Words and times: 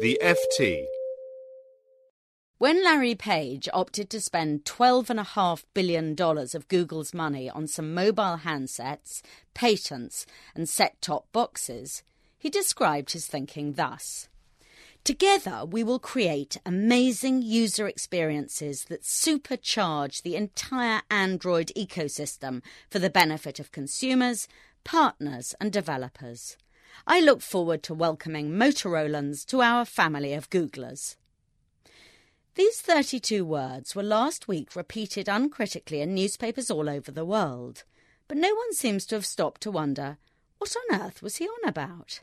The 0.00 0.18
FT. 0.22 0.86
When 2.56 2.82
Larry 2.82 3.14
Page 3.14 3.68
opted 3.74 4.08
to 4.08 4.20
spend 4.22 4.64
$12.5 4.64 5.64
billion 5.74 6.16
of 6.18 6.68
Google's 6.68 7.12
money 7.12 7.50
on 7.50 7.66
some 7.66 7.92
mobile 7.92 8.40
handsets, 8.42 9.20
patents, 9.52 10.24
and 10.54 10.66
set 10.66 11.02
top 11.02 11.30
boxes, 11.32 12.02
he 12.38 12.48
described 12.48 13.12
his 13.12 13.26
thinking 13.26 13.74
thus 13.74 14.30
Together, 15.04 15.66
we 15.66 15.84
will 15.84 15.98
create 15.98 16.56
amazing 16.64 17.42
user 17.42 17.86
experiences 17.86 18.84
that 18.84 19.02
supercharge 19.02 20.22
the 20.22 20.34
entire 20.34 21.02
Android 21.10 21.70
ecosystem 21.76 22.62
for 22.88 22.98
the 22.98 23.10
benefit 23.10 23.60
of 23.60 23.70
consumers, 23.70 24.48
partners, 24.82 25.54
and 25.60 25.70
developers. 25.70 26.56
I 27.06 27.20
look 27.20 27.42
forward 27.42 27.82
to 27.84 27.94
welcoming 27.94 28.50
Motorolans 28.50 29.44
to 29.46 29.60
our 29.60 29.84
family 29.84 30.32
of 30.34 30.50
Googlers. 30.50 31.16
These 32.56 32.80
32 32.80 33.44
words 33.44 33.94
were 33.94 34.02
last 34.02 34.48
week 34.48 34.74
repeated 34.74 35.28
uncritically 35.28 36.00
in 36.00 36.14
newspapers 36.14 36.70
all 36.70 36.90
over 36.90 37.10
the 37.10 37.24
world, 37.24 37.84
but 38.28 38.36
no 38.36 38.54
one 38.54 38.74
seems 38.74 39.06
to 39.06 39.14
have 39.14 39.26
stopped 39.26 39.60
to 39.62 39.70
wonder 39.70 40.18
what 40.58 40.76
on 40.76 41.00
earth 41.00 41.22
was 41.22 41.36
he 41.36 41.46
on 41.46 41.68
about? 41.68 42.20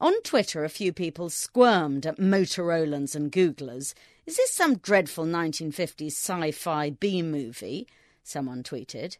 On 0.00 0.20
Twitter, 0.22 0.64
a 0.64 0.68
few 0.68 0.92
people 0.92 1.30
squirmed 1.30 2.06
at 2.06 2.18
Motorolans 2.18 3.14
and 3.14 3.30
Googlers. 3.30 3.94
Is 4.26 4.36
this 4.36 4.52
some 4.52 4.78
dreadful 4.78 5.24
1950s 5.24 6.12
sci 6.12 6.50
fi 6.50 6.90
B 6.90 7.22
movie? 7.22 7.86
Someone 8.22 8.62
tweeted. 8.62 9.18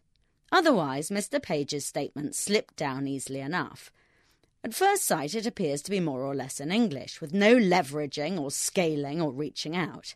Otherwise, 0.53 1.11
Mr. 1.11 1.41
Page's 1.41 1.87
statement 1.87 2.35
slipped 2.35 2.77
down 2.77 3.07
easily 3.07 3.41
enough. 3.41 3.93
At 4.63 4.75
first 4.75 5.05
sight, 5.05 5.35
it 5.35 5.47
appears 5.47 5.81
to 5.83 5.91
be 5.91 6.01
more 6.01 6.23
or 6.23 6.35
less 6.35 6.61
in 6.61 6.71
English, 6.71 7.21
with 7.21 7.33
no 7.33 7.57
leveraging 7.57 8.39
or 8.39 8.51
scaling 8.51 9.21
or 9.21 9.33
reaching 9.33 9.75
out. 9.75 10.15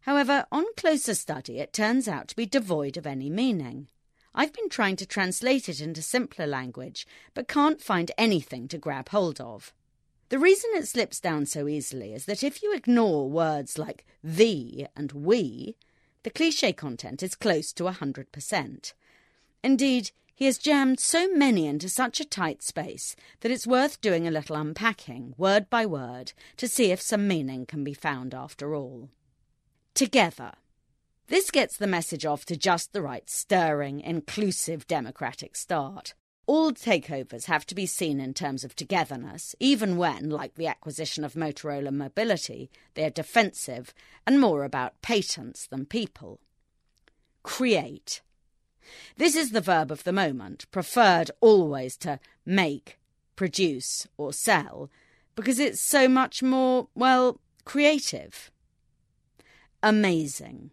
However, 0.00 0.46
on 0.50 0.64
closer 0.76 1.14
study, 1.14 1.58
it 1.60 1.72
turns 1.72 2.08
out 2.08 2.28
to 2.28 2.36
be 2.36 2.46
devoid 2.46 2.96
of 2.96 3.06
any 3.06 3.30
meaning. 3.30 3.88
I've 4.34 4.52
been 4.52 4.68
trying 4.68 4.96
to 4.96 5.06
translate 5.06 5.68
it 5.68 5.80
into 5.80 6.02
simpler 6.02 6.46
language, 6.46 7.06
but 7.34 7.48
can't 7.48 7.80
find 7.80 8.10
anything 8.18 8.68
to 8.68 8.78
grab 8.78 9.10
hold 9.10 9.40
of. 9.40 9.72
The 10.28 10.38
reason 10.38 10.70
it 10.74 10.86
slips 10.86 11.20
down 11.20 11.46
so 11.46 11.68
easily 11.68 12.12
is 12.14 12.26
that 12.26 12.42
if 12.42 12.62
you 12.62 12.74
ignore 12.74 13.30
words 13.30 13.78
like 13.78 14.04
the 14.22 14.86
and 14.96 15.12
we, 15.12 15.76
the 16.24 16.30
cliche 16.30 16.72
content 16.72 17.22
is 17.22 17.34
close 17.34 17.72
to 17.74 17.84
100%. 17.84 18.92
Indeed, 19.62 20.10
he 20.38 20.44
has 20.44 20.56
jammed 20.56 21.00
so 21.00 21.26
many 21.32 21.66
into 21.66 21.88
such 21.88 22.20
a 22.20 22.24
tight 22.24 22.62
space 22.62 23.16
that 23.40 23.50
it's 23.50 23.66
worth 23.66 24.00
doing 24.00 24.24
a 24.24 24.30
little 24.30 24.54
unpacking, 24.54 25.34
word 25.36 25.68
by 25.68 25.84
word, 25.84 26.32
to 26.56 26.68
see 26.68 26.92
if 26.92 27.00
some 27.00 27.26
meaning 27.26 27.66
can 27.66 27.82
be 27.82 27.92
found 27.92 28.32
after 28.32 28.72
all. 28.72 29.08
Together. 29.94 30.52
This 31.26 31.50
gets 31.50 31.76
the 31.76 31.88
message 31.88 32.24
off 32.24 32.44
to 32.44 32.56
just 32.56 32.92
the 32.92 33.02
right 33.02 33.28
stirring, 33.28 34.00
inclusive 34.00 34.86
democratic 34.86 35.56
start. 35.56 36.14
All 36.46 36.70
takeovers 36.70 37.46
have 37.46 37.66
to 37.66 37.74
be 37.74 37.86
seen 37.86 38.20
in 38.20 38.32
terms 38.32 38.62
of 38.62 38.76
togetherness, 38.76 39.56
even 39.58 39.96
when, 39.96 40.30
like 40.30 40.54
the 40.54 40.68
acquisition 40.68 41.24
of 41.24 41.34
Motorola 41.34 41.92
Mobility, 41.92 42.70
they 42.94 43.04
are 43.04 43.10
defensive 43.10 43.92
and 44.24 44.40
more 44.40 44.62
about 44.62 45.02
patents 45.02 45.66
than 45.66 45.84
people. 45.84 46.38
Create. 47.42 48.20
This 49.16 49.36
is 49.36 49.50
the 49.50 49.60
verb 49.60 49.90
of 49.90 50.04
the 50.04 50.12
moment, 50.12 50.70
preferred 50.70 51.30
always 51.40 51.96
to 51.98 52.20
make, 52.44 52.98
produce, 53.36 54.06
or 54.16 54.32
sell, 54.32 54.90
because 55.34 55.58
it's 55.58 55.80
so 55.80 56.08
much 56.08 56.42
more, 56.42 56.88
well, 56.94 57.40
creative. 57.64 58.50
Amazing. 59.82 60.70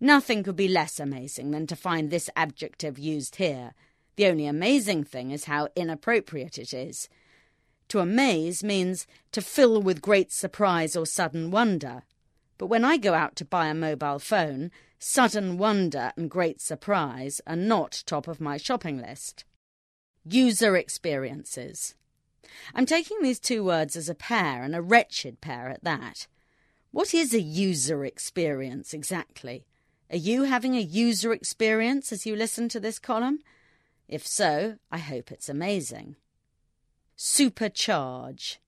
Nothing 0.00 0.42
could 0.42 0.56
be 0.56 0.68
less 0.68 1.00
amazing 1.00 1.52
than 1.52 1.66
to 1.68 1.76
find 1.76 2.10
this 2.10 2.28
adjective 2.36 2.98
used 2.98 3.36
here. 3.36 3.74
The 4.16 4.26
only 4.26 4.46
amazing 4.46 5.04
thing 5.04 5.30
is 5.30 5.44
how 5.44 5.68
inappropriate 5.76 6.58
it 6.58 6.74
is. 6.74 7.08
To 7.88 8.00
amaze 8.00 8.64
means 8.64 9.06
to 9.32 9.40
fill 9.40 9.80
with 9.80 10.02
great 10.02 10.32
surprise 10.32 10.96
or 10.96 11.06
sudden 11.06 11.50
wonder. 11.50 12.02
But 12.58 12.66
when 12.66 12.84
I 12.84 12.96
go 12.96 13.14
out 13.14 13.36
to 13.36 13.44
buy 13.44 13.68
a 13.68 13.74
mobile 13.74 14.18
phone, 14.18 14.70
sudden 14.98 15.58
wonder 15.58 16.12
and 16.16 16.30
great 16.30 16.60
surprise 16.60 17.40
are 17.46 17.56
not 17.56 18.02
top 18.06 18.28
of 18.28 18.40
my 18.40 18.56
shopping 18.56 18.98
list. 18.98 19.44
User 20.24 20.76
experiences. 20.76 21.94
I'm 22.74 22.86
taking 22.86 23.22
these 23.22 23.40
two 23.40 23.64
words 23.64 23.96
as 23.96 24.08
a 24.08 24.14
pair, 24.14 24.62
and 24.62 24.74
a 24.74 24.82
wretched 24.82 25.40
pair 25.40 25.68
at 25.68 25.84
that. 25.84 26.26
What 26.90 27.12
is 27.12 27.34
a 27.34 27.40
user 27.40 28.04
experience 28.04 28.94
exactly? 28.94 29.66
Are 30.10 30.16
you 30.16 30.44
having 30.44 30.76
a 30.76 30.80
user 30.80 31.32
experience 31.32 32.12
as 32.12 32.26
you 32.26 32.36
listen 32.36 32.68
to 32.70 32.80
this 32.80 32.98
column? 32.98 33.40
If 34.08 34.26
so, 34.26 34.78
I 34.90 34.98
hope 34.98 35.32
it's 35.32 35.48
amazing. 35.48 36.16
Supercharge. 37.18 38.58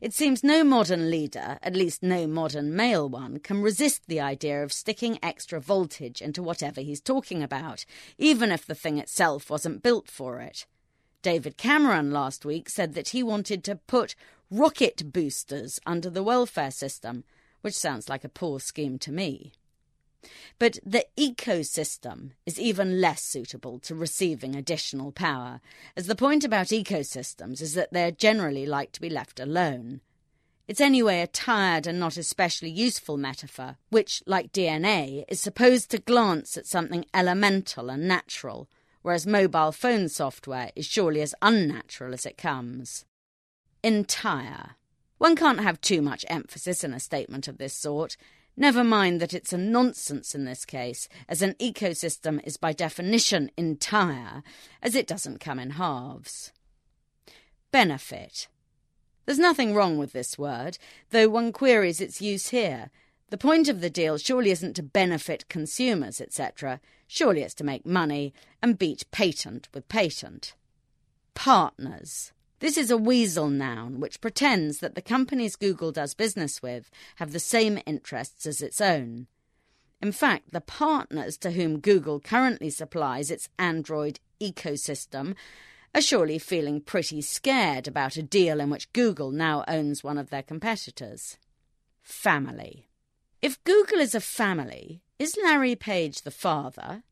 It 0.00 0.14
seems 0.14 0.42
no 0.42 0.64
modern 0.64 1.10
leader, 1.10 1.58
at 1.62 1.76
least 1.76 2.02
no 2.02 2.26
modern 2.26 2.74
male 2.74 3.06
one, 3.06 3.38
can 3.38 3.60
resist 3.60 4.02
the 4.06 4.18
idea 4.20 4.62
of 4.62 4.72
sticking 4.72 5.18
extra 5.22 5.60
voltage 5.60 6.22
into 6.22 6.42
whatever 6.42 6.80
he's 6.80 7.02
talking 7.02 7.42
about, 7.42 7.84
even 8.16 8.50
if 8.50 8.64
the 8.64 8.74
thing 8.74 8.96
itself 8.96 9.50
wasn't 9.50 9.82
built 9.82 10.08
for 10.08 10.40
it. 10.40 10.64
David 11.20 11.58
Cameron 11.58 12.12
last 12.12 12.46
week 12.46 12.70
said 12.70 12.94
that 12.94 13.10
he 13.10 13.22
wanted 13.22 13.62
to 13.64 13.76
put 13.76 14.14
rocket 14.50 15.12
boosters 15.12 15.78
under 15.84 16.08
the 16.08 16.22
welfare 16.22 16.70
system, 16.70 17.24
which 17.60 17.74
sounds 17.74 18.08
like 18.08 18.24
a 18.24 18.30
poor 18.30 18.58
scheme 18.58 18.98
to 19.00 19.12
me. 19.12 19.52
But 20.58 20.78
the 20.84 21.06
ecosystem 21.18 22.32
is 22.44 22.60
even 22.60 23.00
less 23.00 23.22
suitable 23.22 23.78
to 23.80 23.94
receiving 23.94 24.54
additional 24.54 25.12
power, 25.12 25.60
as 25.96 26.06
the 26.06 26.14
point 26.14 26.44
about 26.44 26.68
ecosystems 26.68 27.62
is 27.62 27.74
that 27.74 27.92
they're 27.92 28.10
generally 28.10 28.66
like 28.66 28.92
to 28.92 29.00
be 29.00 29.10
left 29.10 29.40
alone. 29.40 30.00
It's 30.68 30.80
anyway 30.80 31.20
a 31.20 31.26
tired 31.26 31.88
and 31.88 31.98
not 31.98 32.16
especially 32.16 32.70
useful 32.70 33.16
metaphor, 33.16 33.76
which, 33.88 34.22
like 34.24 34.52
DNA, 34.52 35.24
is 35.26 35.40
supposed 35.40 35.90
to 35.90 35.98
glance 35.98 36.56
at 36.56 36.66
something 36.66 37.04
elemental 37.12 37.90
and 37.90 38.06
natural, 38.06 38.68
whereas 39.02 39.26
mobile 39.26 39.72
phone 39.72 40.08
software 40.08 40.70
is 40.76 40.86
surely 40.86 41.22
as 41.22 41.34
unnatural 41.42 42.14
as 42.14 42.24
it 42.24 42.38
comes. 42.38 43.04
Entire. 43.82 44.76
One 45.18 45.34
can't 45.34 45.60
have 45.60 45.80
too 45.80 46.02
much 46.02 46.24
emphasis 46.28 46.84
in 46.84 46.94
a 46.94 47.00
statement 47.00 47.48
of 47.48 47.58
this 47.58 47.74
sort. 47.74 48.16
Never 48.56 48.84
mind 48.84 49.20
that 49.20 49.32
it's 49.32 49.52
a 49.52 49.58
nonsense 49.58 50.34
in 50.34 50.44
this 50.44 50.64
case, 50.64 51.08
as 51.28 51.40
an 51.40 51.54
ecosystem 51.54 52.44
is 52.44 52.56
by 52.56 52.72
definition 52.72 53.50
entire, 53.56 54.42
as 54.82 54.94
it 54.94 55.06
doesn't 55.06 55.40
come 55.40 55.58
in 55.58 55.70
halves. 55.70 56.52
Benefit. 57.70 58.48
There's 59.24 59.38
nothing 59.38 59.74
wrong 59.74 59.96
with 59.96 60.12
this 60.12 60.36
word, 60.36 60.78
though 61.10 61.28
one 61.28 61.52
queries 61.52 62.00
its 62.00 62.20
use 62.20 62.48
here. 62.48 62.90
The 63.30 63.38
point 63.38 63.68
of 63.68 63.80
the 63.80 63.90
deal 63.90 64.18
surely 64.18 64.50
isn't 64.50 64.74
to 64.74 64.82
benefit 64.82 65.48
consumers, 65.48 66.20
etc. 66.20 66.80
Surely 67.06 67.42
it's 67.42 67.54
to 67.54 67.64
make 67.64 67.86
money 67.86 68.34
and 68.60 68.78
beat 68.78 69.08
patent 69.12 69.68
with 69.72 69.88
patent. 69.88 70.54
Partners. 71.34 72.32
This 72.60 72.76
is 72.76 72.90
a 72.90 72.96
weasel 72.98 73.48
noun 73.48 74.00
which 74.00 74.20
pretends 74.20 74.78
that 74.78 74.94
the 74.94 75.02
companies 75.02 75.56
Google 75.56 75.92
does 75.92 76.14
business 76.14 76.62
with 76.62 76.90
have 77.16 77.32
the 77.32 77.40
same 77.40 77.80
interests 77.86 78.46
as 78.46 78.60
its 78.60 78.82
own. 78.82 79.26
In 80.02 80.12
fact, 80.12 80.52
the 80.52 80.60
partners 80.60 81.38
to 81.38 81.52
whom 81.52 81.80
Google 81.80 82.20
currently 82.20 82.68
supplies 82.68 83.30
its 83.30 83.48
Android 83.58 84.20
ecosystem 84.40 85.34
are 85.94 86.02
surely 86.02 86.38
feeling 86.38 86.82
pretty 86.82 87.22
scared 87.22 87.88
about 87.88 88.16
a 88.16 88.22
deal 88.22 88.60
in 88.60 88.68
which 88.68 88.92
Google 88.92 89.30
now 89.30 89.64
owns 89.66 90.04
one 90.04 90.18
of 90.18 90.28
their 90.28 90.42
competitors. 90.42 91.38
Family. 92.02 92.88
If 93.40 93.62
Google 93.64 94.00
is 94.00 94.14
a 94.14 94.20
family, 94.20 95.02
is 95.18 95.34
Larry 95.42 95.76
Page 95.76 96.22
the 96.22 96.30
father? 96.30 97.04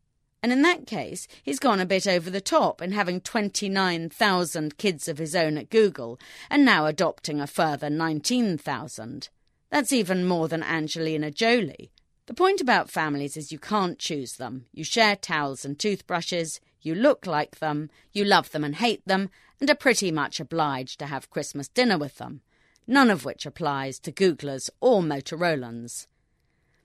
And 0.43 0.53
in 0.53 0.63
that 0.63 0.87
case, 0.87 1.27
he's 1.43 1.59
gone 1.59 1.81
a 1.81 1.87
bit 1.87 2.07
over 2.07 2.31
the 2.31 2.41
top 2.41 2.81
in 2.81 2.93
having 2.93 3.21
29,000 3.21 4.79
kids 4.79 5.09
of 5.09 5.19
his 5.19 5.35
own 5.35 5.59
at 5.59 5.71
Google 5.71 6.19
and 6.49 6.65
now 6.65 6.87
adopting 6.87 7.41
a 7.41 7.47
further 7.47 7.91
19,000. 7.91 9.29
That's 9.71 9.93
even 9.93 10.25
more 10.25 10.47
than 10.47 10.63
Angelina 10.63 11.31
Jolie. 11.31 11.91
The 12.27 12.35
point 12.35 12.61
about 12.61 12.91
families 12.91 13.37
is 13.37 13.51
you 13.51 13.59
can't 13.59 13.99
choose 13.99 14.35
them. 14.35 14.67
You 14.73 14.85
share 14.85 15.17
towels 15.17 15.65
and 15.65 15.79
toothbrushes, 15.79 16.61
you 16.81 16.95
look 16.95 17.27
like 17.27 17.59
them, 17.59 17.91
you 18.13 18.25
love 18.25 18.53
them 18.53 18.65
and 18.65 18.77
hate 18.77 19.05
them, 19.07 19.31
and 19.61 19.69
are 19.69 19.75
pretty 19.75 20.13
much 20.13 20.39
obliged 20.39 20.99
to 21.01 21.07
have 21.07 21.31
Christmas 21.31 21.69
dinner 21.69 21.99
with 21.99 22.19
them, 22.19 22.43
none 22.87 23.11
of 23.11 23.25
which 23.25 23.45
applies 23.45 23.99
to 24.01 24.13
Googlers 24.13 24.71
or 24.81 25.03
Motorolans. 25.03 26.07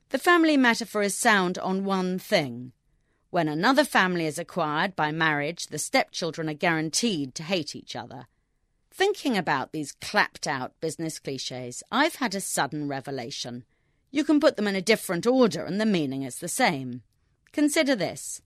The 0.10 0.18
family 0.18 0.58
metaphor 0.58 1.04
is 1.04 1.16
sound 1.16 1.58
on 1.60 1.86
one 1.86 2.18
thing 2.18 2.72
when 3.34 3.48
another 3.48 3.84
family 3.84 4.28
is 4.28 4.38
acquired 4.38 4.96
by 4.96 5.12
marriage, 5.12 5.66
the 5.66 5.80
stepchildren 5.80 6.48
are 6.48 6.54
guaranteed 6.54 7.34
to 7.34 7.42
hate 7.42 7.76
each 7.76 7.96
other. 7.96 8.28
Thinking 8.92 9.36
about 9.36 9.72
these 9.72 9.94
clapped 9.94 10.46
out 10.46 10.80
business 10.80 11.18
cliches, 11.18 11.82
I've 11.92 12.18
had 12.18 12.36
a 12.36 12.40
sudden 12.40 12.88
revelation. 12.88 13.64
You 14.12 14.24
can 14.24 14.40
put 14.40 14.56
them 14.56 14.68
in 14.68 14.76
a 14.76 14.84
different 14.84 15.26
order 15.26 15.66
and 15.66 15.82
the 15.82 15.86
meaning 15.88 16.22
is 16.22 16.36
the 16.36 16.48
same. 16.48 17.02
Consider 17.52 17.96
this. 17.96 18.44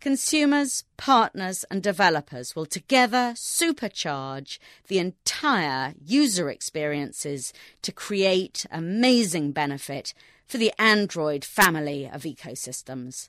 Consumers, 0.00 0.84
partners, 0.96 1.66
and 1.70 1.82
developers 1.82 2.56
will 2.56 2.64
together 2.64 3.34
supercharge 3.36 4.58
the 4.88 4.98
entire 4.98 5.92
user 6.02 6.48
experiences 6.48 7.52
to 7.82 7.92
create 7.92 8.64
amazing 8.70 9.52
benefit 9.52 10.14
for 10.46 10.56
the 10.56 10.72
Android 10.78 11.44
family 11.44 12.08
of 12.10 12.22
ecosystems. 12.22 13.28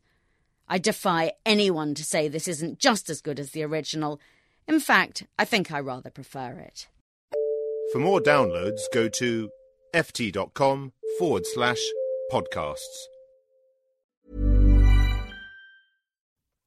I 0.67 0.77
defy 0.77 1.33
anyone 1.45 1.93
to 1.95 2.03
say 2.03 2.27
this 2.27 2.47
isn't 2.47 2.79
just 2.79 3.09
as 3.09 3.21
good 3.21 3.39
as 3.39 3.51
the 3.51 3.63
original. 3.63 4.19
In 4.67 4.79
fact, 4.79 5.25
I 5.39 5.45
think 5.45 5.71
I 5.71 5.79
rather 5.79 6.09
prefer 6.09 6.59
it. 6.59 6.87
For 7.93 7.99
more 7.99 8.19
downloads, 8.19 8.81
go 8.93 9.07
to 9.07 9.49
ft.com 9.93 10.91
forward 11.17 11.45
slash 11.45 11.79
podcasts. 12.31 13.07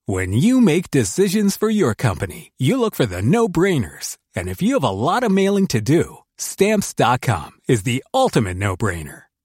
When 0.07 0.33
you 0.33 0.61
make 0.61 0.91
decisions 0.91 1.57
for 1.57 1.71
your 1.71 1.95
company, 1.95 2.51
you 2.59 2.81
look 2.81 2.97
for 2.97 3.07
the 3.07 3.23
no 3.23 3.49
brainers. 3.49 4.19
And 4.35 4.49
if 4.49 4.61
you 4.61 4.75
have 4.75 4.85
a 4.85 4.91
lot 4.91 5.23
of 5.23 5.31
mailing 5.31 5.69
to 5.69 5.81
do, 5.81 6.19
stamps.com 6.37 7.51
is 7.69 7.85
the 7.85 8.03
ultimate 8.13 8.57
no 8.57 8.77
brainer. 8.77 9.30